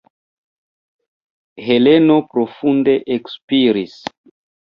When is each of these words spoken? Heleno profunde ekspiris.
Heleno 1.65 2.15
profunde 2.31 2.95
ekspiris. 3.17 3.95